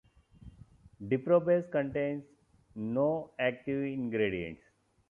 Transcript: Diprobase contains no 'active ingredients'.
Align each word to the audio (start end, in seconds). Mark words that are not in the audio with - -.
Diprobase 1.11 1.69
contains 1.69 2.23
no 2.75 3.29
'active 3.37 3.83
ingredients'. 4.01 4.63